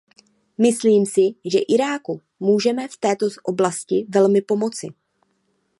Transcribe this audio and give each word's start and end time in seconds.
Myslím 0.57 1.05
si, 1.05 1.35
že 1.45 1.59
Iráku 1.59 2.21
můžeme 2.39 2.87
v 2.87 2.97
této 2.97 3.25
oblasti 3.43 4.05
velmi 4.09 4.41
pomoci. 4.41 4.87